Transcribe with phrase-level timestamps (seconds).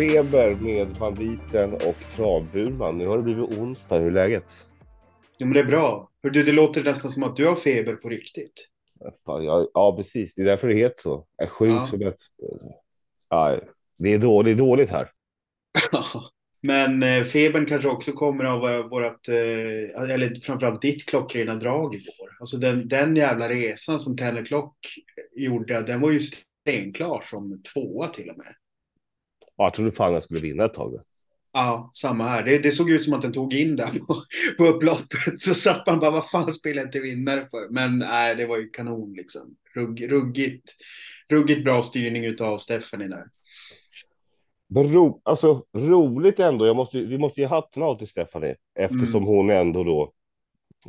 [0.00, 2.98] Travfeber med banditen och travburman.
[2.98, 3.98] Nu har det blivit onsdag.
[3.98, 4.66] Hur är läget?
[5.38, 6.10] Jo, men det är bra.
[6.22, 8.52] Hör du, det låter nästan som att du har feber på riktigt.
[9.26, 10.34] Fan, ja, ja, precis.
[10.34, 11.26] Det är därför det heter så.
[11.36, 11.86] Jag är sjuk Ja.
[11.86, 12.20] som ett...
[13.28, 13.56] Ja,
[13.98, 15.08] det är dåligt, dåligt här.
[16.62, 21.94] Men eh, febern kanske också kommer av eh, vårat, eh, eller framförallt ditt klockrena drag
[21.94, 22.36] igår.
[22.40, 24.76] Alltså den, den jävla resan som Tenner Klock
[25.36, 28.54] gjorde, den var ju stenklar som tvåa till och med.
[29.60, 31.00] Ja, jag trodde fan jag skulle vinna ett tag.
[31.52, 32.42] Ja, samma här.
[32.42, 34.16] Det, det såg ut som att den tog in där på,
[34.58, 35.40] på upploppet.
[35.40, 37.68] Så satt man bara, vad fan spelar jag till vinnare för?
[37.70, 39.56] Men nej, det var ju kanon liksom.
[39.74, 40.72] Rugg, ruggigt,
[41.28, 43.24] ruggigt bra styrning utav Stephanie där.
[44.68, 46.66] Men ro, alltså, roligt ändå.
[46.66, 49.34] Jag måste, vi måste ge hatten av till Stephanie eftersom Mm.
[49.34, 50.12] hon ändå då.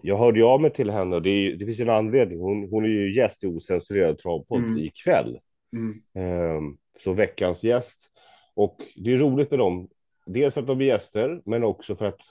[0.04, 2.40] Jag hörde ju av mig till henne och det, är, det finns ju en anledning.
[2.40, 4.78] Hon, hon är ju gäst i osensurerad travpodd Mm.
[4.78, 5.38] ikväll.
[5.76, 5.94] Mm.
[6.16, 8.11] Ehm, så veckans gäst.
[8.54, 9.90] Och det är roligt med dem.
[10.26, 12.22] Dels för att de är gäster, men också för att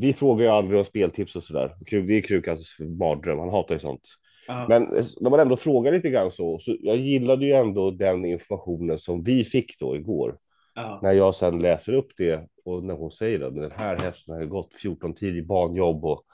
[0.00, 1.74] vi- frågar ju aldrig om speltips och sådär.
[1.90, 3.38] Det är Krukans mardröm.
[3.38, 4.08] Han hatar ju sånt.
[4.46, 4.66] Ja.
[4.68, 4.82] Men
[5.20, 9.22] när man ändå frågar lite grann så, så jag gillade ju ändå den informationen som
[9.22, 10.38] vi fick då igår.
[10.74, 11.00] Ja.
[11.02, 14.44] När jag sen läser upp det och när hon säger att den här hästen har
[14.44, 16.24] gått 14 tid i banjobb och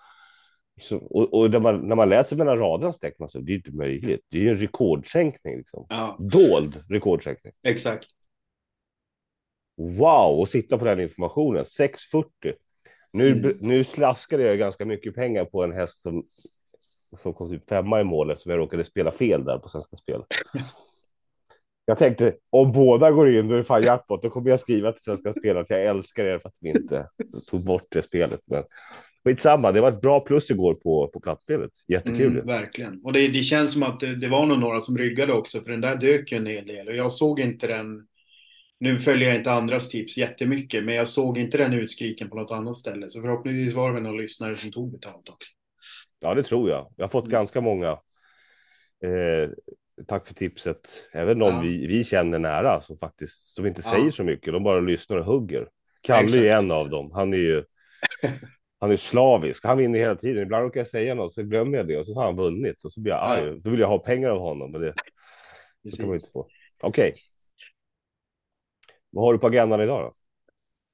[1.01, 3.57] och, och när, man, när man läser mellan raderna så tänker man så det är
[3.57, 4.21] inte möjligt.
[4.31, 5.87] Det är ju en rekordsänkning liksom.
[5.89, 7.53] ja, Dold rekordsänkning.
[7.63, 8.07] exakt.
[9.79, 11.65] Wow, och sitta på den informationen.
[11.65, 12.29] 640.
[13.13, 13.57] Nu, Mm.
[13.61, 16.25] nu slaskade jag ganska mycket pengar på en häst som,
[17.17, 20.23] som kom typ femma i målet, som jag råkade spela fel där på Svenska Spel.
[21.85, 24.23] Jag tänkte, om båda går in, då är det fan jackpot.
[24.23, 27.09] Då kommer jag skriva till Svenska Spel att jag älskar er för att vi inte
[27.51, 28.41] tog bort det spelet.
[28.47, 28.65] Men
[29.25, 31.71] skitsamma, det var ett bra plus igår på, på platsspelet.
[31.89, 32.33] Jättekul.
[32.33, 33.01] Mm, verkligen.
[33.05, 35.71] Och det, det känns som att det, det var nog några som ryggade också, för
[35.71, 36.89] den där dök ju en hel del.
[36.89, 38.07] Och jag såg inte den,
[38.81, 42.53] nu följer jag inte andras tips jättemycket, men jag såg inte den utskriken på något
[42.53, 43.09] annat ställe.
[43.09, 45.51] Så förhoppningsvis var det väl någon lyssnare som tog betalt också.
[46.21, 46.93] Ja, det tror jag.
[46.97, 47.33] Jag har fått Mm.
[47.33, 47.89] ganska många.
[49.05, 49.51] Eh,
[50.07, 51.09] tack för tipset.
[51.13, 51.61] Även någon Ja.
[51.61, 53.91] vi, vi känner nära som faktiskt som inte Ja.
[53.91, 54.53] säger så mycket.
[54.53, 55.69] De bara lyssnar och hugger.
[56.03, 56.63] Kalle är Exakt.
[56.63, 57.11] en av dem.
[57.15, 57.65] Han är ju.
[58.81, 59.65] Han är slavisk.
[59.65, 60.43] Han vinner hela tiden.
[60.43, 62.93] Ibland råkar jag säga något så glömmer jag det och så har han vunnit och
[62.93, 63.27] så blir jag Ja.
[63.29, 63.61] arg.
[63.61, 64.95] Då vill jag ha pengar av honom, men det
[65.91, 66.49] så kan man inte få.
[66.83, 67.13] Okej.
[69.11, 70.13] Vad har du på agendan idag då?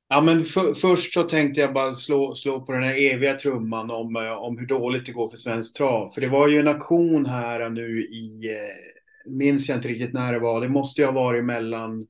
[0.08, 3.90] Ja, men för, först så tänkte jag bara slå, slå på den här eviga trumman
[3.90, 6.10] om, eh, om hur dåligt det går för svensk trav.
[6.12, 10.32] För det var ju en aktion här nu i, eh, minns jag inte riktigt när
[10.32, 12.06] det var, det måste ju ha varit mellan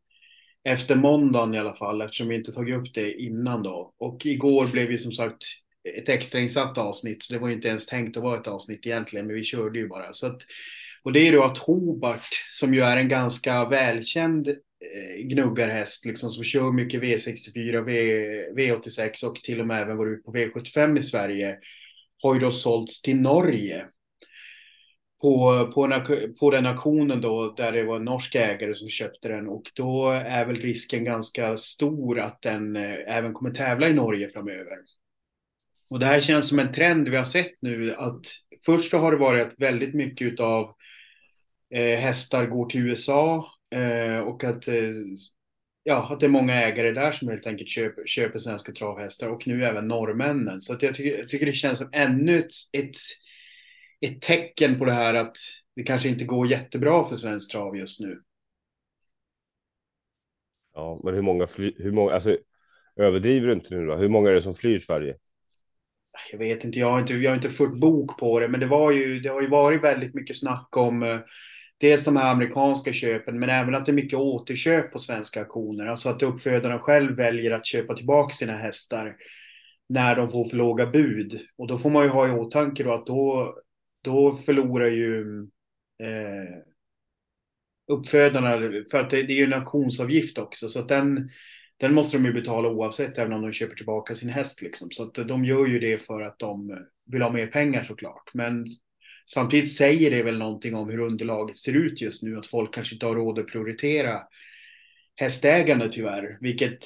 [0.64, 3.94] efter måndagen i alla fall, eftersom vi inte tagit upp det innan då.
[3.98, 5.42] Och igår blev ju som sagt
[5.98, 9.26] ett extrainsatt avsnitt, så det var ju inte ens tänkt att vara ett avsnitt egentligen,
[9.26, 10.12] men vi körde ju bara.
[10.12, 10.42] Så att,
[11.02, 14.48] och det är då att Hobart, som ju är en ganska välkänd
[14.80, 20.12] Eh, gnuggarhäst, liksom, som kör mycket V64, v, V86 och till och med även går
[20.12, 21.58] ut på V75 i Sverige,
[22.22, 23.86] har ju då sålts till Norge.
[25.20, 29.28] På, på, en, på den auktionen då, där det var en norsk ägare som köpte
[29.28, 33.92] den och då är väl risken ganska stor att den eh, även kommer tävla i
[33.92, 34.78] Norge framöver.
[35.90, 38.26] Och det här känns som en trend vi har sett nu att
[38.66, 40.74] först så har det varit väldigt mycket utav
[41.74, 44.90] eh, hästar går till USA eh, och att, eh,
[45.82, 49.46] ja, att det är många ägare där som helt enkelt köper, köper svenska travhästar och
[49.46, 50.60] nu även norrmännen.
[50.60, 52.96] Så att jag, tycker, jag tycker det känns som ännu ett, ett,
[54.00, 55.36] ett tecken på det här att
[55.76, 58.20] det kanske inte går jättebra för svensk trav just nu.
[60.74, 62.36] Ja, men hur många, fly, hur många, alltså
[62.96, 63.96] överdriver du inte nu då?
[63.96, 65.16] Hur många är det som flyr Sverige?
[66.32, 68.66] Jag vet inte, jag har inte, jag har inte fört bok på det, men det,
[68.66, 71.20] var ju, det har ju varit väldigt mycket snack om eh,
[71.78, 75.86] dels de här amerikanska köpen, men även att det är mycket återköp på svenska auktioner.
[75.86, 79.16] Alltså att uppfödarna själv väljer att köpa tillbaka sina hästar
[79.88, 81.40] när de får för låga bud.
[81.56, 83.54] Och då får man ju ha i åtanke då att då,
[84.02, 85.40] då förlorar ju
[86.02, 86.58] eh,
[87.86, 88.58] uppfödarna,
[88.90, 91.30] för att det, det är ju en auktionsavgift också, så att den,
[91.76, 94.62] den måste de ju betala oavsett, även om de köper tillbaka sin häst.
[94.62, 94.90] Liksom.
[94.90, 98.30] Så att de gör ju det för att de vill ha mer pengar såklart.
[98.34, 98.66] Men
[99.26, 102.94] samtidigt säger det väl någonting om hur underlaget ser ut just nu, att folk kanske
[102.94, 104.20] inte har råd att prioritera
[105.16, 106.84] hästägande tyvärr, vilket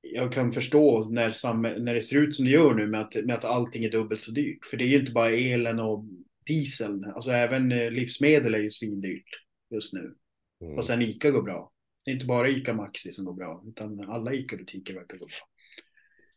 [0.00, 3.14] jag kan förstå när, sam- när det ser ut som det gör nu med att,
[3.24, 4.64] med att allting är dubbelt så dyrt.
[4.64, 6.04] För det är ju inte bara elen och
[6.46, 9.28] dieseln, alltså även eh, livsmedel är ju svindyrt
[9.70, 10.14] just nu.
[10.60, 10.78] Mm.
[10.78, 11.72] Och sen ICA går bra.
[12.04, 15.36] Det är inte bara ICA Maxi som går bra, utan alla ICA-butiker verkar gå bra.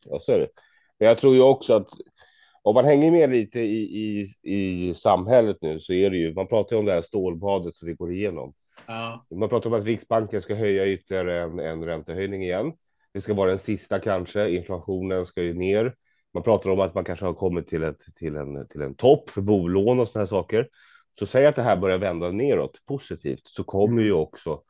[0.05, 0.49] Ja, så är det.
[0.99, 1.89] Men jag tror ju också att
[2.61, 6.47] om man hänger med lite i, i, i samhället nu så är det ju, man
[6.47, 8.53] pratar ju om det här stålbadet som vi går igenom.
[8.87, 9.25] Ja.
[9.35, 12.73] Man pratar om att Riksbanken ska höja ytterligare en, en räntehöjning igen.
[13.13, 14.49] Det ska vara den sista kanske.
[14.49, 15.95] Inflationen ska ju ner.
[16.33, 19.29] Man pratar om att man kanske har kommit till, ett, till, en, till en topp
[19.29, 20.67] för bolån och sådana här saker.
[21.19, 24.61] Så säg att det här börjar vända neråt positivt så kommer ju också.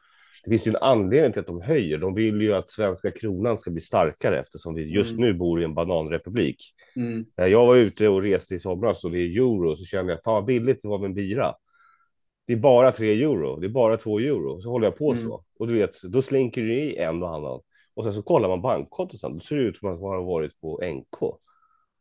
[0.44, 1.98] Det finns ju en anledning till att de höjer.
[1.98, 5.22] De vill ju att svenska kronan ska bli starkare eftersom vi just Mm.
[5.22, 6.58] nu bor i en bananrepublik.
[6.96, 7.26] Mm.
[7.38, 10.24] När jag var ute och reste i somras och det är euro så kände jag
[10.24, 11.54] fan vad billigt det var med en bira.
[12.48, 14.62] Det är bara tre euro, det är bara två euro.
[14.62, 15.24] Så håller jag på Mm.
[15.24, 15.44] så.
[15.60, 17.62] Och du vet, då slinker det i en och annan.
[17.94, 19.34] Och sen så kollar man bankkontot sen.
[19.34, 21.22] Då ser det ut som att man har varit på NK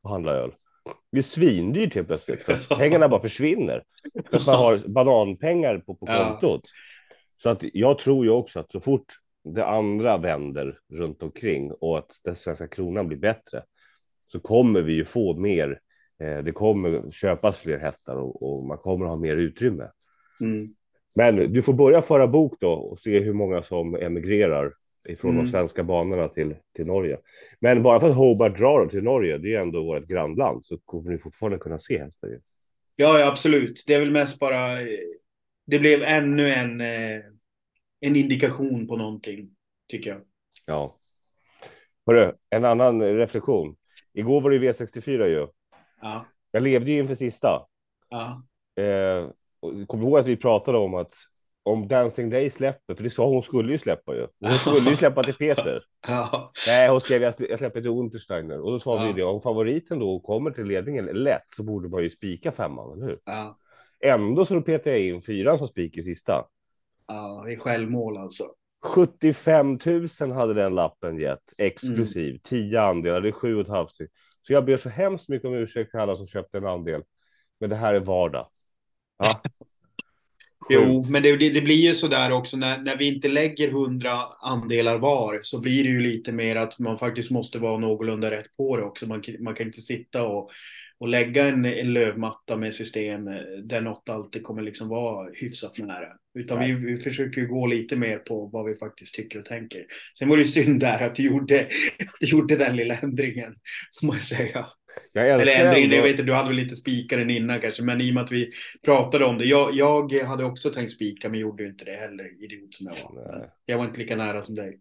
[0.02, 0.50] och handlat öl.
[1.12, 2.42] Det är svindyrt helt plötsligt.
[2.42, 3.82] För pengarna bara försvinner.
[4.30, 6.38] För att man har bananpengar på, på Ja.
[7.42, 9.04] Så att jag tror ju också att så fort
[9.44, 13.62] det andra vänder runt omkring och att den svenska kronan blir bättre
[14.32, 15.80] så kommer vi ju få mer.
[16.20, 19.88] Eh, det kommer köpas fler hästar och, och man kommer ha mer utrymme.
[20.42, 20.66] Mm.
[21.16, 24.72] Men du får börja föra bok då och se hur många som emigrerar
[25.08, 25.44] ifrån Mm.
[25.44, 27.18] de svenska banorna till, till Norge.
[27.60, 31.10] Men bara för att Hobart drar till Norge, det är ändå vårt grannland, så kommer
[31.10, 32.30] ni fortfarande kunna se hästar.
[32.96, 33.84] Ja, ja, absolut.
[33.86, 34.78] Det är väl mest bara...
[35.70, 37.20] Det blev ännu en, eh,
[38.00, 39.50] en indikation på någonting,
[39.88, 40.20] tycker jag.
[40.66, 40.94] Ja.
[42.06, 43.76] Hörru, en annan reflektion.
[44.12, 45.46] Igår var det ju V64 ju.
[46.00, 47.66] Ja, Jag levde ju inför sista.
[48.08, 48.42] ja,
[48.84, 49.30] Eh,
[49.86, 51.12] Kommer ihåg att vi pratade om att
[51.62, 54.26] om Dancing Day släpper, för det sa hon skulle ju släppa ju.
[54.40, 55.82] Hon skulle ju släppa till Peter.
[56.08, 58.60] ja, Nej, hon skrev jag släpper till Untersteiner.
[58.60, 59.06] Och då sa Ja.
[59.06, 62.92] vi det, om favoriten då kommer till ledningen lätt så borde man ju spika femman,
[62.98, 63.16] eller hur?
[63.24, 63.56] ja.
[64.04, 66.44] Ändå så petade jag in fyran som spik i sista.
[67.08, 68.44] ja det är självmål alltså.
[68.82, 69.78] 75
[70.20, 72.38] 000 hade den lappen gett, exklusiv.
[72.42, 74.10] 10 andelar, det är sju och ett halvt styck.
[74.42, 77.02] Så jag ber så hemskt mycket om ursäkt till alla som köpte en andel.
[77.60, 78.46] Men det här är vardag.
[79.18, 79.42] Ja.
[80.72, 84.22] Jo, men det, det, det blir ju sådär också när, när vi inte lägger hundra
[84.40, 88.56] andelar var så blir det ju lite mer att man faktiskt måste vara någorlunda rätt
[88.56, 89.06] på det också.
[89.06, 90.50] Man, man kan inte sitta och,
[91.00, 95.78] och lägga en, en lövmatta med system eh, där något alltid kommer liksom vara hyfsat
[95.78, 96.08] nära.
[96.34, 99.86] Utan vi, vi försöker gå lite mer på vad vi faktiskt tycker och tänker.
[100.18, 101.60] Sen var det ju synd där att du gjorde,
[101.98, 103.54] att du gjorde den lilla ändringen,
[104.00, 104.66] får man säga.
[105.12, 108.10] Jag Eller ändringen, jag vet inte, du hade väl lite spikaren innan kanske, men i
[108.10, 108.50] och med att vi
[108.84, 109.44] pratade om det.
[109.44, 113.38] Jag, jag hade också tänkt spika, men gjorde inte det heller, idiot som jag var.
[113.38, 113.50] Nej.
[113.66, 114.80] Jag var inte lika nära som dig.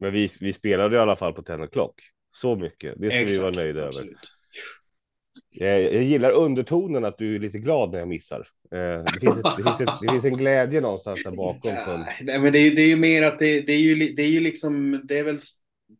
[0.00, 1.94] Men vi, vi spelade i alla fall på 10 o'clock.
[2.32, 2.94] Så mycket.
[2.96, 3.88] Det ska vi vara nöjda över.
[3.88, 4.16] absolut.
[4.16, 4.85] Jag,
[5.50, 8.46] jag gillar undertonen att du är lite glad när jag missar.
[8.72, 11.76] Eh, det, finns ett, det, finns ett, det finns en glädje någonstans där bakom.
[11.84, 14.22] Som, Nej, men det, är- det är ju mer att det, det är ju, det
[14.22, 15.38] är ju liksom, det är väl,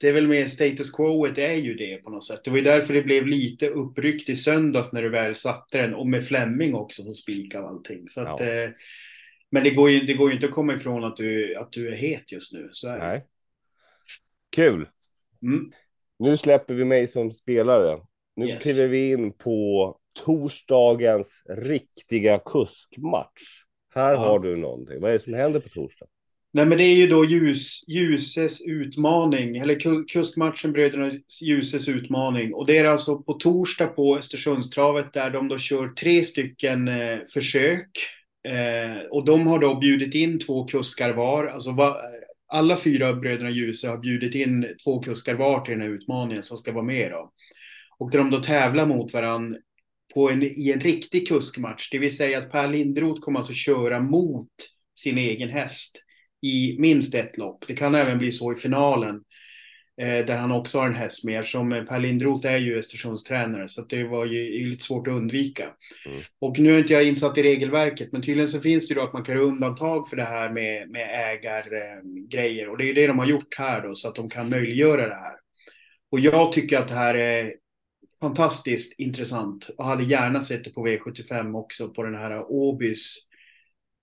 [0.00, 2.40] det är väl mer status quo, det är ju det på något sätt.
[2.44, 5.94] Det var ju därför det blev lite uppryckt i söndags när du väl satte den
[5.94, 8.08] och med Flemming också som spik av allting.
[8.08, 8.46] Så att, Ja.
[8.46, 8.70] eh,
[9.50, 11.88] men det går, ju, det går ju inte att komma ifrån att du, att du
[11.88, 12.68] är het just nu.
[12.72, 13.26] Så är nej.
[14.56, 14.88] Kul.
[15.42, 15.70] Mm.
[16.18, 17.98] Nu släpper vi mig som spelare.
[18.36, 18.62] Nu Yes.
[18.62, 23.42] kliver vi in på torsdagens riktiga kuskmatch.
[23.94, 24.18] Här Ja.
[24.18, 25.00] har du någonting.
[25.00, 26.06] Vad är det som händer på torsdag?
[26.52, 31.12] Nej, men det är ju då ljus, Ljuses utmaning, eller ku- kuskmatchen Bröderna
[31.42, 32.54] Ljuses utmaning.
[32.54, 37.18] Och det är alltså på torsdag på Östersundstravet där de då kör tre stycken eh,
[37.34, 37.88] försök.
[38.48, 41.46] Eh, och de har då bjudit in två kuskar var.
[41.46, 41.96] Alltså va,
[42.48, 46.58] alla fyra Bröderna Ljuse har bjudit in två kuskar var till den här utmaningen som
[46.58, 47.32] ska vara med då.
[47.98, 49.58] Och där de då tävlar mot varandra
[50.14, 51.90] på en, i en riktig kuskmatch.
[51.90, 54.48] Det vill säga att Per Lindroth kommer alltså köra mot
[54.98, 56.02] sin egen häst
[56.42, 57.64] i minst ett lopp.
[57.68, 59.22] Det kan även bli så i finalen.
[60.00, 61.44] Eh, där han också har en häst med.
[61.44, 63.68] Som eh, Per Lindroth är ju Östersunds tränare.
[63.68, 65.62] Så det var ju lite svårt att undvika.
[66.06, 66.22] Mm.
[66.38, 68.12] Och nu är inte jag insatt i regelverket.
[68.12, 70.50] Men tydligen så finns det ju då att man kan göra undantag för det här
[70.50, 72.68] med, med ägargrejer.
[72.68, 73.94] och det är ju det de har gjort här då.
[73.94, 75.34] Så att de kan möjliggöra det här.
[76.10, 77.54] Och jag tycker att det här är
[78.20, 79.70] fantastiskt intressant.
[79.78, 81.88] Och hade gärna sett det på V75 också.
[81.88, 83.16] På den här Åbys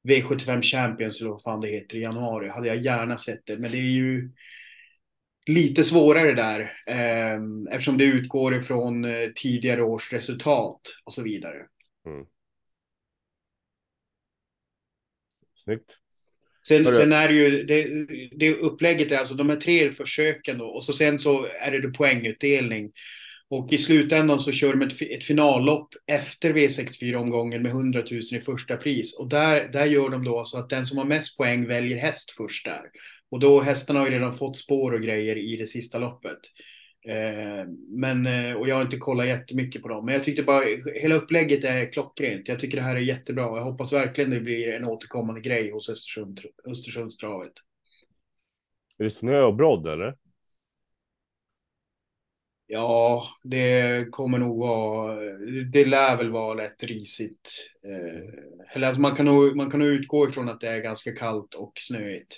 [0.08, 2.50] V75 Champions eller vad fan det heter i januari.
[2.50, 3.58] Hade jag gärna sett det.
[3.58, 4.32] Men det är ju
[5.48, 6.62] lite svårare där.
[6.88, 7.40] Eh,
[7.72, 11.66] eftersom det utgår ifrån eh, tidigare års resultat och så vidare.
[15.64, 15.98] Snyggt.
[16.68, 16.96] Sen, Hörru.
[16.96, 18.06] sen är det ju, det,
[18.38, 20.66] det upplägget är alltså de här tre försöken då.
[20.66, 22.92] Och så sen så är det, det poängutdelning.
[23.50, 28.42] Och i slutändan så kör de ett, ett finallopp efter V64-omgången med 100 000 i
[28.42, 29.20] första pris.
[29.20, 32.32] Och där, där gör de då så att den som har mest poäng väljer häst
[32.32, 32.82] först där.
[33.32, 36.40] Och då hästarna har ju redan fått spår och grejer i det sista loppet.
[37.08, 40.06] Eh, men, eh, och jag har inte kollat jättemycket på dem.
[40.06, 40.64] Men jag tyckte bara
[40.96, 42.48] hela upplägget är klockrent.
[42.48, 43.44] Jag tycker det här är jättebra.
[43.44, 47.54] Jag hoppas verkligen det blir en återkommande grej hos Östersund, Östersundstravet.
[48.98, 50.16] Är det snö och brodd eller?
[52.74, 55.16] Ja, det kommer nog vara,
[55.72, 57.50] det lär väl vara lätt risigt.
[57.86, 61.16] Eh, eller alltså man kan, nog, man kan nog utgå ifrån att det är ganska
[61.16, 62.36] kallt och snöigt.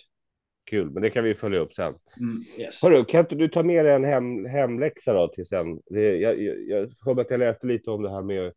[0.69, 1.93] Kul, men det kan vi följa upp sen.
[2.19, 2.83] Mm, yes.
[2.83, 5.79] Hörru, kan inte du ta med dig en hem, hemläxa då till sen?
[5.85, 8.53] Det, jag, hörde att jag läste lite om det här med,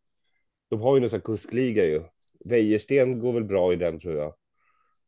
[0.70, 2.02] de har ju någon sån kuskliga ju.
[2.44, 4.34] Wäjersten går väl bra i den tror jag.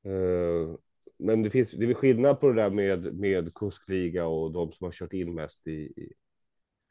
[0.07, 0.77] Uh,
[1.19, 4.85] men det finns, det är skillnad på det där med, med kuskliga och de som
[4.85, 6.13] har kört in mest i, i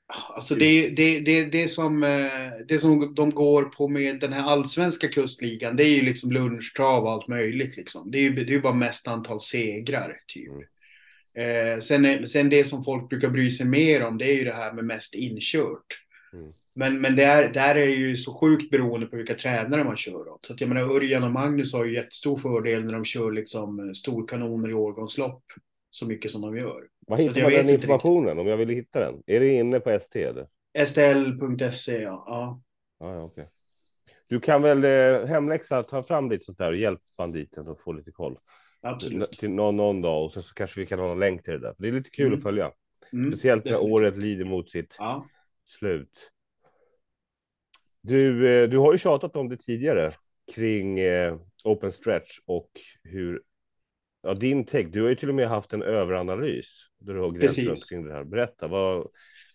[0.10, 4.44] Alltså det, det, det, det, som, eh, det som de går på med den här
[4.44, 7.78] allsvenska kustligan, det är ju liksom lunchtrav och allt möjligt.
[7.78, 8.12] Liksom.
[8.12, 10.52] Det är ju det är bara mest antal segrar, typ.
[10.52, 11.76] Mm.
[11.76, 14.54] Eh, sen, sen det som folk brukar bry sig mer om, det är ju det
[14.54, 16.00] här med mest inkört.
[16.34, 16.50] Mm.
[16.76, 20.30] Men, men där, där är det ju så sjukt beroende på vilka tränare man kör
[20.30, 20.46] åt.
[20.46, 23.96] Så att jag menar, Örjan och Magnus har ju jättestor fördel när de kör liksom
[23.96, 25.44] storkanoner i årgångslopp
[25.90, 26.88] så mycket som de gör.
[27.08, 29.24] Var hittar man den informationen om jag vill hitta den?
[29.26, 30.48] Är det inne på ST eller?
[30.86, 32.24] STL.se ja.
[32.28, 32.62] ja.
[33.00, 33.46] Ah, ja okay.
[34.30, 37.92] Du kan väl eh, hemläxa, ta fram lite sånt där och hjälp banditen att få
[37.92, 38.38] lite koll.
[38.82, 39.32] Absolut.
[39.32, 41.60] Till någon, någon dag och så, så kanske vi kan ha en länk till det
[41.60, 41.74] där.
[41.74, 42.38] För det är lite kul mm.
[42.38, 42.72] att följa.
[43.14, 43.32] Mm.
[43.32, 45.26] Speciellt när året lider mot sitt ja.
[45.66, 46.32] slut.
[48.02, 50.14] Du, eh, du har ju tjatat om det tidigare
[50.56, 52.70] kring eh, open stretch och
[53.04, 53.42] hur
[54.22, 54.90] Ja, din take.
[54.90, 56.86] Du har ju till och med haft en överanalys.
[57.00, 58.24] Där du har grävt runt kring det här.
[58.24, 59.08] Berätta, vad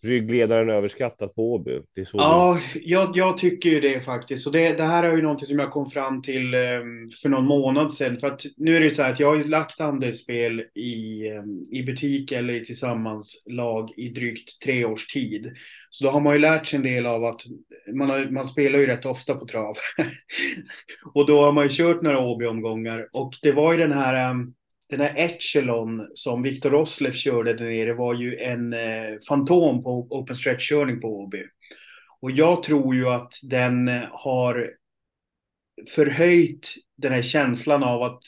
[0.05, 1.81] ryggledaren överskattat på Åby?
[2.13, 4.47] Ja, jag, jag, tycker ju det faktiskt.
[4.47, 7.45] Och det, det här är ju någonting som jag kom fram till um, för någon
[7.45, 8.21] månad sedan.
[8.21, 11.29] För att nu är det ju så här att jag har ju lagt andelsspel i,
[11.31, 15.53] um, i butik eller i tillsammanslag i drygt tre års tid.
[15.91, 17.41] Så då har man ju lärt sig en del av att
[17.95, 19.77] man, har, man spelar ju rätt ofta på trav.
[21.15, 23.09] och då har man ju kört några Åby-omgångar.
[23.13, 24.55] Och det var ju den här um,
[24.97, 30.07] den här Echelon som Viktor Roslev körde där nere var ju en eh, fantom på
[30.11, 31.43] open stretch-körning på Åby.
[32.21, 34.71] Och jag tror ju att den eh, har
[35.95, 38.23] förhöjt den här känslan av att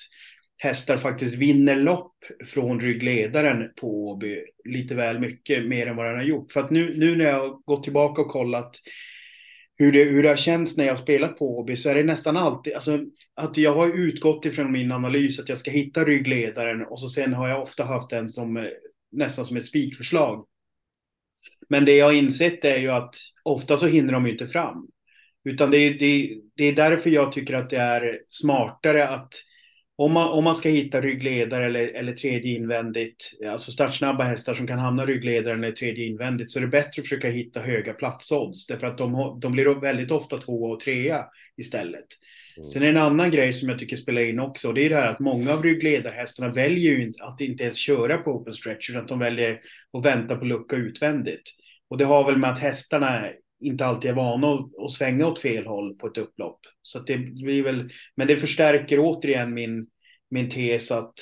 [0.58, 2.14] hästar faktiskt vinner lopp
[2.46, 6.52] från ryggledaren på Åby lite väl mycket mer än vad den har gjort.
[6.52, 8.76] För att nu, nu när jag har gått tillbaka och kollat
[9.76, 12.02] hur det, hur det har känts när jag har spelat på Åby så är det
[12.02, 12.98] nästan alltid, alltså
[13.34, 17.34] att jag har utgått ifrån min analys att jag ska hitta ryggledaren och så sen
[17.34, 18.64] har jag ofta haft den som eh,
[19.12, 20.46] nästan som ett spikförslag.
[21.68, 24.88] Men det jag har insett är ju att ofta så hinner de inte fram.
[25.44, 29.32] Utan det är, det, det är därför jag tycker att det är smartare att
[29.98, 34.66] om man, om man ska hitta ryggledare eller, eller tredje invändigt, alltså startsnabba hästar som
[34.66, 38.66] kan hamna ryggledaren eller tredje invändigt, så är det bättre att försöka hitta höga platsodds.
[38.66, 41.24] Därför att de, de blir väldigt ofta två och trea
[41.56, 42.06] istället.
[42.56, 42.70] Mm.
[42.70, 44.72] Sen är det en annan grej som jag tycker spelar in också.
[44.72, 48.30] Det är det här att många av ryggledarhästarna väljer ju att inte ens köra på
[48.30, 49.60] open stretch, utan att de väljer
[49.98, 51.52] att vänta på lucka utvändigt.
[51.88, 53.28] Och det har väl med att hästarna
[53.60, 56.60] inte alltid är vana att, att svänga åt fel håll på ett upplopp.
[56.82, 59.86] Så det blir väl, men det förstärker återigen min,
[60.30, 61.14] min tes att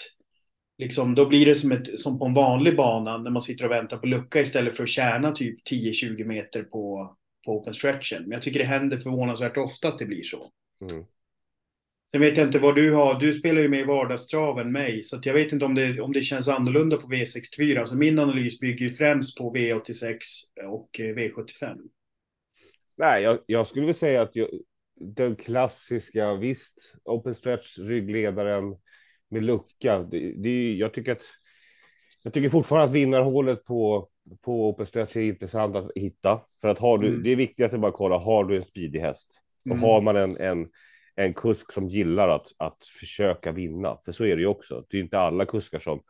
[0.79, 3.71] liksom, då blir det som, ett, som på en vanlig bana när man sitter och
[3.71, 8.23] väntar på lucka istället för att tjäna typ 10-20 meter på, på open stretchen.
[8.23, 10.51] Men jag tycker det händer förvånansvärt ofta att det blir så.
[10.81, 11.05] Mm.
[12.11, 13.21] Sen vet jag inte vad du har.
[13.21, 16.13] Du spelar ju med i vardagstrav än mig, så jag vet inte om det, om
[16.13, 17.79] det känns annorlunda på V64.
[17.79, 20.19] Alltså min analys bygger ju främst på V86
[20.67, 21.77] och eh, V75.
[22.97, 24.49] Nej, jag, jag skulle vilja säga att jag,
[25.01, 28.77] den klassiska, visst, open stretch, ryggledaren
[29.31, 29.99] med lucka.
[29.99, 31.23] Det, det, jag, tycker att,
[32.25, 34.09] jag tycker fortfarande att vinnarhålet på,
[34.43, 36.41] på open stretch är intressant att hitta.
[36.61, 37.23] För att har du, mm.
[37.23, 39.41] det viktigaste är bara att kolla, har du en speedig häst?
[39.65, 39.83] Och mm.
[39.83, 40.69] har man en, en,
[41.15, 44.85] en kusk som gillar att, att försöka vinna, för så är det ju också.
[44.91, 46.01] Det är inte alla kuskar som,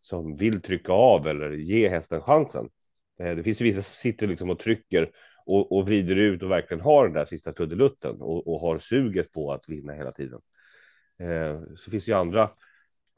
[0.00, 2.68] som vill trycka av eller ge hästen chansen.
[3.20, 5.10] Eh, det finns ju vissa som sitter liksom och trycker
[5.48, 9.32] och, och vrider ut och verkligen har den där sista trudelutten och, och har suget
[9.32, 10.40] på att vinna hela tiden.
[11.20, 12.50] Eh, så finns det ju andra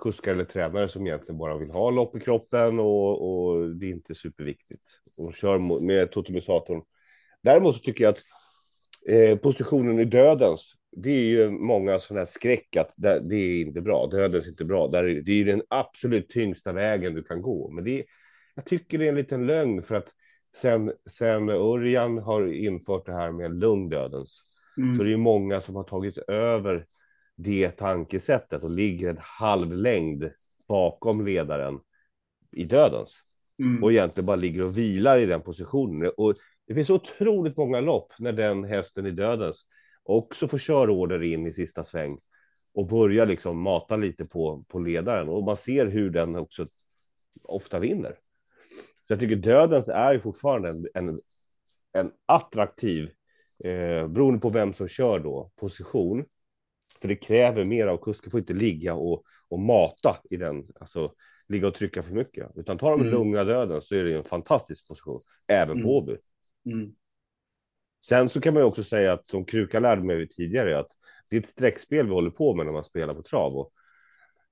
[0.02, 3.90] kuskar eller tränare som egentligen bara vill ha lopp i kroppen och, och det är
[3.90, 5.00] inte superviktigt.
[5.18, 6.82] Och kör med totalisatorn.
[7.42, 8.22] Däremot så tycker jag att
[9.08, 13.60] eh, positionen i dödens, det är ju många sådana här skräck att det, det, är
[13.60, 14.06] inte bra.
[14.06, 14.88] Dödens är inte bra.
[14.88, 17.70] Där, det är den absolut tyngsta vägen du kan gå.
[17.70, 18.04] Men det,
[18.54, 20.14] jag tycker det är en liten lögn för att
[20.57, 24.42] sen, sen Örjan har infört det här med lungdödens,
[24.76, 24.99] mm.
[24.99, 26.85] så det är många som har tagit över
[27.37, 30.30] det tankesättet och ligger en halv längd
[30.69, 31.80] bakom ledaren
[32.52, 33.21] i dödens.
[33.59, 33.83] mm.
[33.83, 36.11] och egentligen bara ligger och vilar i den positionen.
[36.16, 36.35] Och
[36.66, 39.66] det finns otroligt många lopp när den hästen i dödens
[40.02, 42.19] också får körorder in i sista sväng
[42.75, 46.66] och börjar liksom mata lite på, på ledaren och man ser hur den också
[47.42, 48.19] ofta vinner.
[49.11, 51.19] Så jag tycker dödens är fortfarande en, en,
[51.93, 53.11] en attraktiv,
[53.64, 56.25] eh, beroende på vem som kör då, position.
[57.00, 61.12] För det kräver mer av kusken, får inte ligga och, och mata i den, alltså
[61.49, 62.50] ligga och trycka för mycket.
[62.57, 63.12] Utan tar de mm.
[63.12, 65.85] lugna döden så är det en fantastisk position, även mm.
[65.85, 66.17] på Åby.
[66.67, 66.93] Mm.
[68.05, 70.90] Sen så kan man ju också säga att som Kruka lärde mig tidigare att
[71.31, 73.57] det är ett streckspel vi håller på med när man spelar på trav.
[73.57, 73.73] Och,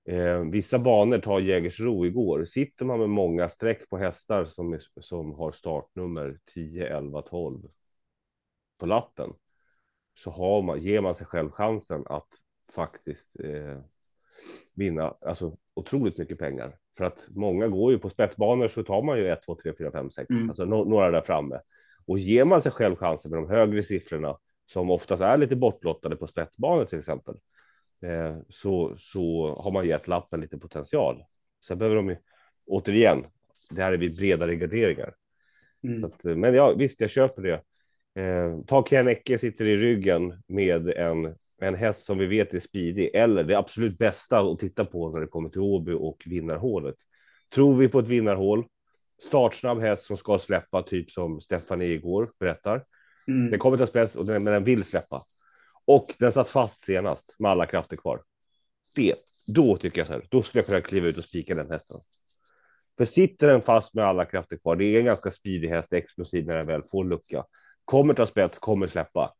[0.09, 2.45] eh, vissa banor tar Jägersro igår.
[2.45, 7.61] Sitter man med många streck på hästar som, som har startnummer 10, 11, 12
[8.79, 9.33] på lappen
[10.19, 12.29] så har man, ger man sig själv chansen att
[12.75, 13.79] faktiskt eh,
[14.75, 16.67] vinna alltså, otroligt mycket pengar.
[16.97, 19.91] För att många går ju på spetsbanor så tar man ju 1, 2, 3, 4,
[19.91, 20.49] 5, 6, mm.
[20.49, 21.61] alltså no några där framme.
[22.07, 26.17] Och ger man sig själv chansen med de högre siffrorna som oftast är lite bortlottade
[26.17, 27.35] på spetsbanor till exempel,
[28.49, 31.23] så, så har man gett lappen lite potential.
[31.67, 32.17] Sen behöver de ju,
[32.67, 33.25] återigen,
[33.71, 35.15] det här är vid bredare garderingar.
[35.83, 36.05] Mm.
[36.05, 37.63] Att, eh, men ja, visst, jag köper det.
[38.23, 43.11] Eh, ta Ecke sitter i ryggen med en, en häst som vi vet är speedig,
[43.15, 46.97] eller det absolut bästa att titta på när det kommer till Åby och vinnarhålet.
[47.55, 48.67] Tror vi på ett vinnarhål,
[49.23, 52.85] startsnabb häst som ska släppa, typ som Stefanie igår berättar.
[53.29, 53.51] Mm.
[53.51, 55.23] Den kommer ta spets, och den, men den vill släppa.
[55.89, 58.23] Och den satt fast senast med alla krafter kvar.
[58.97, 59.15] Det,
[59.47, 62.01] då tycker jag så här, då skulle jag kunna kliva ut och spika den hästen.
[62.99, 66.47] För sitter den fast med alla krafter kvar, det är en ganska speedig häst, explosiv
[66.47, 67.45] när den väl får lucka.
[67.85, 69.35] Kommer ta spets, kommer släppa.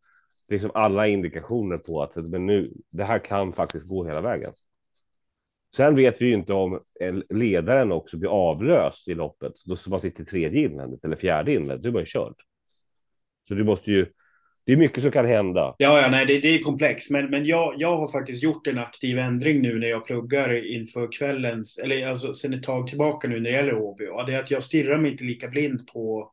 [0.49, 4.21] Det är liksom alla indikationer på att men nu, det här kan faktiskt gå hela
[4.21, 4.53] vägen.
[5.75, 6.81] Sen vet vi ju inte om
[7.31, 9.53] ledaren också blir avlöst i loppet.
[9.65, 11.83] Då ska man sitta i tredje invändigt eller fjärde invändigt.
[11.83, 12.35] Då är man ju körd.
[13.49, 14.07] Så du måste ju.
[14.69, 15.75] Det är mycket som kan hända.
[15.79, 17.11] Ja, ja nej, det, det är komplext.
[17.11, 21.13] Men, men jag, jag har faktiskt gjort en aktiv ändring nu när jag pluggar inför
[21.13, 24.07] kvällens, eller alltså sen ett tag tillbaka nu när det gäller Åby.
[24.07, 26.33] Och det är att jag stirrar mig inte lika blind på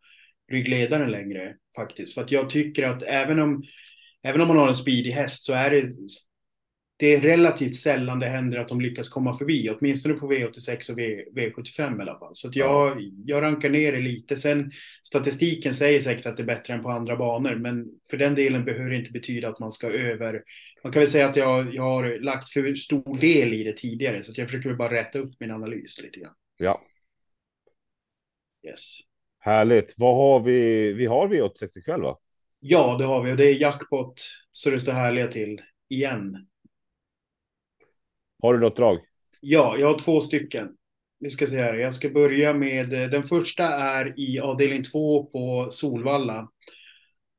[0.51, 2.13] ryggledaren längre faktiskt.
[2.13, 3.63] För att jag tycker att även om,
[4.23, 5.83] även om man har en speedig häst så är det
[6.97, 10.97] det är relativt sällan det händer att de lyckas komma förbi, åtminstone på V86 och
[10.97, 12.36] v, V75 i alla fall.
[12.36, 14.36] Så jag, jag rankar ner det lite.
[14.36, 14.71] Sen
[15.03, 18.65] statistiken säger säkert att det är bättre än på andra banor, men för den delen
[18.65, 20.43] behöver det inte betyda att man ska över.
[20.84, 24.23] Man kan väl säga att jag, jag har lagt för stor del i det tidigare,
[24.23, 26.34] så jag försöker bara rätta upp min analys lite grann.
[26.58, 26.81] Ja.
[28.67, 28.97] Yes.
[29.39, 29.95] Härligt.
[29.97, 30.93] Vad har vi?
[30.93, 32.17] Vi har V86 ikväll va?
[32.60, 34.13] Ja, det har vi och det är jackpot
[34.51, 36.47] så det står härliga till igen.
[38.45, 38.99] Har du något drag?
[39.41, 40.69] Ja, jag har två stycken.
[41.19, 41.73] Vi ska se här.
[41.73, 46.49] Jag ska börja med eh, den första är i avdelning två på Solvalla.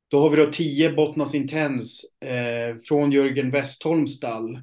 [0.07, 4.59] Då har vi då 10 Bottnas Intens eh, från Jörgen Westholms stall.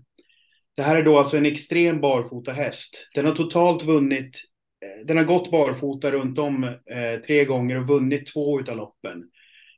[0.76, 3.08] Det här är då alltså en extrem barfota häst.
[3.14, 4.40] Den har totalt vunnit,
[4.84, 9.22] eh, den har gått barfota runt om eh, tre gånger och vunnit två utav loppen.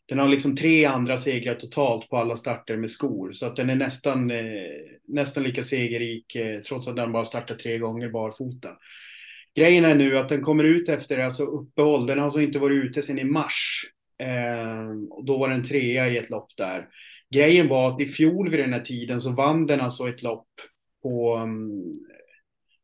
[0.08, 3.32] Den har liksom tre andra segrar totalt på alla starter med skor.
[3.32, 4.44] Så att den är nästan, eh,
[5.08, 8.68] nästan lika segerrik eh, trots att den bara startar tre gånger barfota.
[9.56, 12.06] Grejen är nu att den kommer ut efter alltså uppehåll.
[12.06, 13.82] Den har alltså inte varit ute sedan i mars.
[14.18, 16.88] Eh, och då var den trea i ett lopp där.
[17.34, 20.48] Grejen var att i fjol vid den här tiden så vann den alltså ett lopp
[21.02, 21.94] på, um,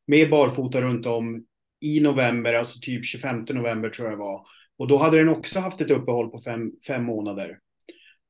[0.06, 1.44] med barfota runt om
[1.80, 4.46] i november, alltså typ 25 november tror jag det var.
[4.82, 7.58] Och då hade den också haft ett uppehåll på fem, fem månader.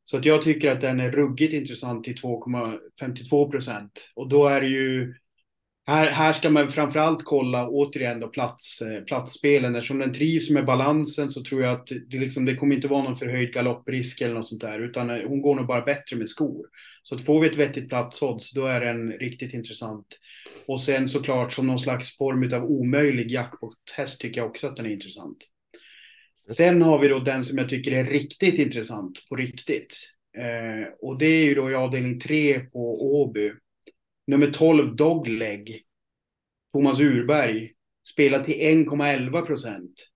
[0.04, 4.10] Så att jag tycker att den är ruggigt intressant till 2,52 procent.
[4.16, 5.14] Och då är det ju,
[5.86, 9.74] här, här ska man framförallt kolla återigen då plats, eh, platsspelen.
[9.74, 13.02] Eftersom den trivs med balansen så tror jag att det, liksom, det kommer inte vara
[13.02, 14.78] någon förhöjd galopprisk eller något sånt där.
[14.78, 16.66] Utan eh, hon går nog bara bättre med skor.
[17.02, 20.06] Så att får vi ett vettigt platsodds då är den riktigt intressant.
[20.68, 24.86] Och sen såklart som någon slags form av omöjlig jackpot-häst tycker jag också att den
[24.86, 25.51] är intressant.
[26.50, 29.94] Sen har vi då den som jag tycker är riktigt intressant på riktigt.
[30.38, 33.52] Eh, och det är ju då i avdelning 3 på Åby.
[34.26, 35.82] Nummer 12 Dogleg.
[36.72, 37.70] Thomas Urberg.
[38.08, 40.08] Spelar till 1,11 procent.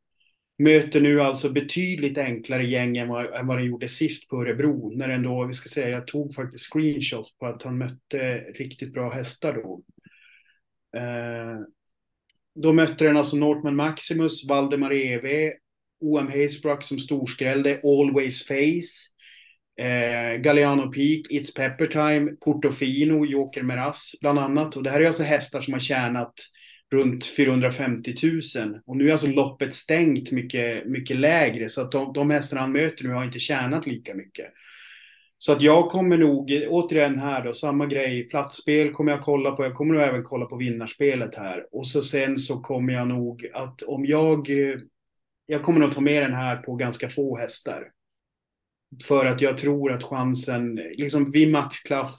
[0.58, 4.96] Möter nu alltså betydligt enklare gäng än vad, än vad den gjorde sist på Örebro.
[4.96, 8.92] När den då, vi ska säga, jag tog faktiskt screenshots på att han mötte riktigt
[8.92, 9.82] bra hästar då.
[11.00, 11.60] Eh,
[12.54, 15.52] då mötte den alltså Northman Maximus, Valdemar Eve,
[16.00, 19.10] OM Hazebrook som storskrällde, Always Face,
[19.86, 24.76] eh, Galliano Peak, It's Pepper Time, Portofino, Joker Meras bland annat.
[24.76, 26.34] Och det här är alltså hästar som har tjänat
[26.92, 28.80] runt 450 000.
[28.86, 31.68] Och nu är alltså loppet stängt mycket, mycket lägre.
[31.68, 34.46] Så att de, de hästarna han möter nu har inte tjänat lika mycket.
[35.38, 38.28] Så att jag kommer nog, återigen här då, samma grej.
[38.28, 39.64] Platsspel kommer jag kolla på.
[39.64, 41.66] Jag kommer nog även kolla på vinnarspelet här.
[41.72, 44.50] Och så sen så kommer jag nog att om jag...
[44.50, 44.76] Eh,
[45.46, 47.92] jag kommer nog ta med den här på ganska få hästar.
[49.04, 52.12] För att jag tror att chansen, liksom vid maxklaff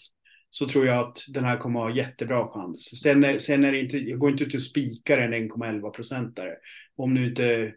[0.49, 3.01] så tror jag att den här kommer att ha jättebra chans.
[3.01, 6.55] Sen är, sen är det inte, jag går inte ut och spikar en 1,11 procentare.
[6.95, 7.73] Om nu inte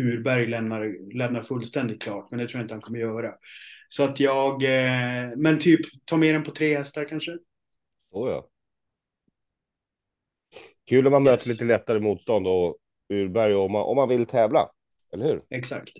[0.00, 3.34] Urberg lämnar, lämnar fullständigt klart, men det tror jag inte han kommer göra.
[3.88, 7.38] Så att jag, eh, men typ ta med den på tre hästar kanske.
[8.10, 8.48] Oh ja.
[10.88, 11.30] Kul om man yes.
[11.30, 12.76] möter lite lättare motstånd och
[13.08, 14.68] Urberg om man, om man vill tävla,
[15.16, 15.42] eller hur?
[15.50, 15.92] Exakt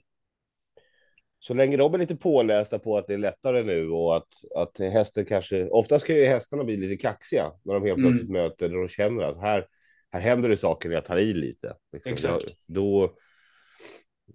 [1.47, 4.79] så länge de är lite pålästa på att det är lättare nu och att, att
[4.79, 8.43] hästen kanske, oftast kan ju hästarna bli lite kaxiga när de helt plötsligt mm.
[8.43, 9.67] möter, när de känner att här,
[10.11, 11.77] här händer det saker när jag tar i lite.
[11.93, 12.13] Liksom.
[12.13, 12.45] Exakt.
[12.67, 13.17] Då,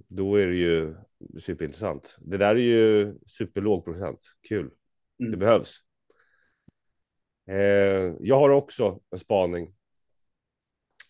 [0.08, 0.96] då är det ju
[1.40, 2.18] superintressant.
[2.20, 4.20] Det där är ju superlåg procent.
[4.48, 4.70] Kul.
[5.20, 5.32] Mm.
[5.32, 5.78] Det behövs.
[7.50, 9.76] Eh, jag har också en spaning.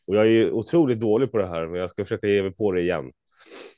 [0.06, 2.72] Och jag är otroligt dålig på det här, men jag ska försöka ge mig på
[2.72, 3.12] det igen.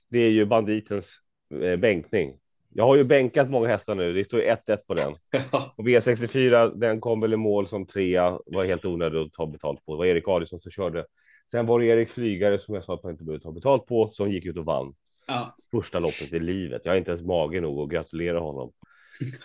[0.10, 1.24] Det är ju banditens
[1.62, 2.38] Eh, bänkning.
[2.70, 4.14] Jag har ju bänkat många hästar nu.
[4.14, 5.12] Det står 1-1 på den.
[5.78, 8.40] Och V64, den kom väl i mål som trea.
[8.46, 9.94] Var helt onödig att ta betalt på.
[9.94, 11.06] Det var Erik Adielsson som körde.
[11.52, 14.10] Sen var det Erik Flygare som jag sa att man inte behövde ta betalt på
[14.12, 14.94] som gick ut och vann.
[15.28, 15.56] Ja.
[15.72, 16.82] Första loppet i livet.
[16.86, 18.72] Jag har inte ens mage nog att gratulera honom.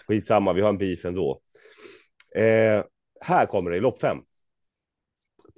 [0.06, 1.40] Skitsamma, vi har en beef ändå.
[2.34, 2.84] Eh,
[3.20, 4.18] här kommer det i lopp fem.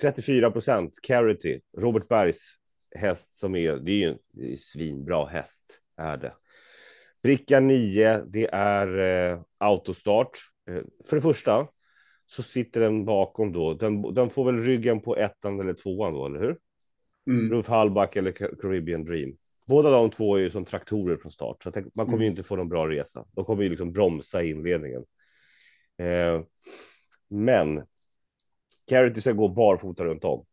[0.01, 2.60] 34 procent Carity, Robert Bergs
[2.95, 6.33] häst som är, det är ju en svinbra häst är det.
[7.23, 8.99] Bricka 9, det är
[9.33, 10.39] eh, autostart.
[10.69, 11.69] Eh, för det första
[12.27, 13.75] så sitter den bakom då.
[13.75, 16.59] Den, den får väl ryggen på ettan eller tvåan då, eller hur?
[17.27, 17.51] Mm.
[17.51, 19.37] Ruf Hallback eller Caribbean Dream.
[19.69, 22.23] Båda de två är ju som traktorer från start, så man kommer mm.
[22.23, 23.25] ju inte få någon bra resa.
[23.33, 25.05] De kommer ju liksom bromsa i inledningen.
[25.99, 26.43] Eh,
[27.31, 27.83] men
[28.89, 30.45] Carity ska gå barfota runt om.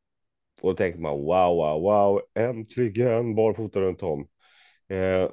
[0.61, 4.27] Och då tänker man wow, wow, wow, äntligen barfota runt om.
[4.89, 5.29] Eh,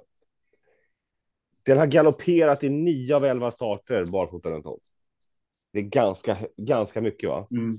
[1.64, 4.78] den har galopperat i nio av elva starter barfota runt om.
[5.72, 7.46] Det är ganska, ganska mycket, va?
[7.50, 7.74] Mm.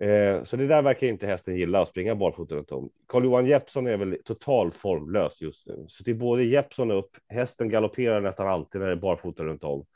[0.00, 2.90] Eh, så det där verkar inte hästen gilla att springa barfota runt om.
[3.08, 7.10] Carl-Johan Jeppsson är väl totalt formlös just nu, så det är både Jeppsson upp.
[7.28, 9.86] Hästen galopperar nästan alltid när det är barfota runt om.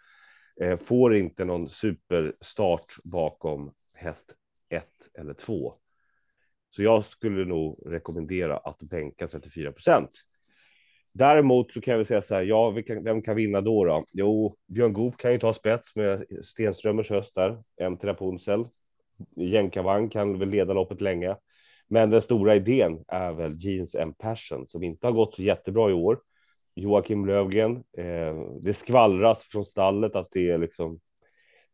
[0.60, 4.34] Eh, får inte någon superstart bakom häst
[4.68, 5.74] ett eller två.
[6.70, 10.10] Så jag skulle nog rekommendera att bänka 34 procent.
[11.14, 12.70] Däremot så kan jag väl säga så här, ja,
[13.04, 13.84] vem kan vinna då?
[13.84, 14.04] då?
[14.12, 17.58] Jo, Björn Goop kan ju ta spets med Stenströmers höst där,
[17.90, 18.64] MT Rapunzel.
[19.36, 21.36] Jänkarvagn kan väl leda loppet länge.
[21.88, 25.90] Men den stora idén är väl Jeans and Passion som inte har gått så jättebra
[25.90, 26.20] i år.
[26.74, 27.76] Joakim Lövgren.
[27.98, 31.00] Eh, det skvallras från stallet att det är liksom.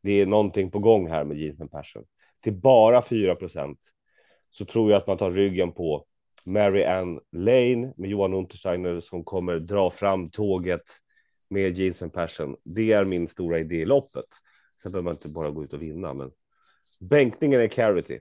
[0.03, 2.05] Det är någonting på gång här med Jeans and Passion
[2.43, 3.79] till bara 4 procent
[4.57, 6.07] så tror jag att man tar ryggen på
[6.47, 10.83] Mary Ann Lane med Johan Untersteiner som kommer dra fram tåget
[11.51, 12.57] med Jeans and Passion.
[12.65, 14.25] Det är min stora idé i loppet.
[14.83, 16.31] Sen behöver man inte bara gå ut och vinna, men
[17.01, 18.19] bänkningen är carity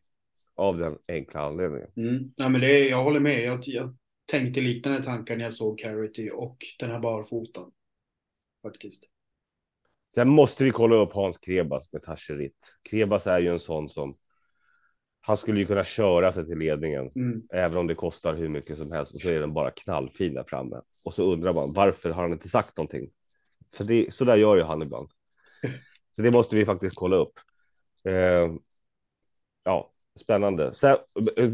[0.56, 1.90] av den enkla anledningen.
[1.98, 2.34] Mm.
[2.36, 3.44] Ja, men det är, jag håller med.
[3.44, 7.72] Jag, jag tänkte liknande tankar när jag såg carity och den här barfotan.
[8.62, 9.04] Faktiskt.
[10.16, 12.76] Sen måste vi kolla upp Hans Krebas med Tacherit.
[12.90, 14.14] Krebas är ju en sån som
[15.26, 17.42] han skulle ju kunna köra sig till ledningen, mm.
[17.54, 19.14] även om det kostar hur mycket som helst.
[19.14, 20.82] Och så är den bara knallfin där framme.
[21.06, 23.10] Och så undrar man varför har han inte sagt någonting?
[23.76, 25.10] För det, så där gör ju han ibland.
[26.16, 27.34] Så det måste vi faktiskt kolla upp.
[28.06, 28.54] Eh,
[29.64, 30.76] ja, spännande.
[30.76, 30.96] Sen,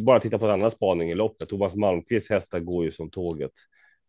[0.05, 1.49] bara titta på en annan spaning i loppet.
[1.49, 3.53] Thomas Malmqvists hästar går ju som tåget.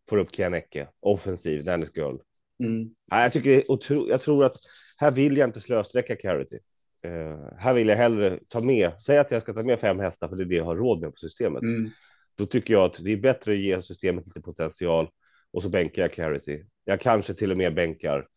[0.09, 2.15] Får upp Kianecke, offensiv, Dennis Girl.
[2.63, 2.89] Mm.
[3.11, 3.63] Ja, jag tycker
[4.09, 4.57] jag tror att
[4.97, 6.57] här vill jag inte slösträcka Carity.
[7.05, 10.27] Uh, här vill jag hellre ta med, säg att jag ska ta med fem hästar
[10.27, 11.61] för det är det jag har råd med på systemet.
[11.61, 11.89] Mm.
[12.35, 15.09] Då tycker jag att det är bättre att ge systemet lite potential
[15.53, 16.63] och så bänkar jag Carity.
[16.85, 18.27] Jag kanske till och med bänkar,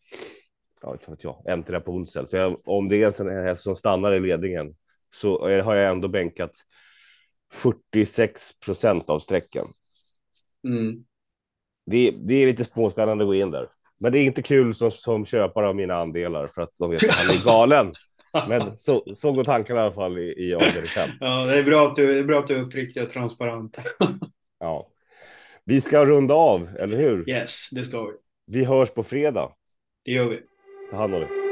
[0.83, 1.25] ja, inte vet
[1.69, 2.27] jag, på onsdag.
[2.27, 4.75] För jag, om det är en häst som stannar i ledningen
[5.15, 6.51] så har jag ändå bänkat
[7.53, 9.67] 46 procent av sträckan.
[10.69, 11.05] Mm.
[11.87, 13.69] Det, det är lite småspännande att gå in där.
[13.99, 17.05] Men det är inte kul som, som köpare av mina andelar för att de vet
[17.05, 17.95] att han är galen.
[18.49, 21.87] Men så, så går tankarna i alla fall i, i avdelning Ja, det är bra
[21.87, 23.79] att du, det är bra att du är uppriktig och transparent.
[24.61, 24.89] ja.
[25.65, 27.31] Vi ska runda av, eller hur?
[27.31, 28.13] Yes, det ska vi.
[28.47, 29.53] Vi hörs på fredag.
[30.05, 30.41] Det gör vi.
[30.91, 31.44] Ta hand om dig.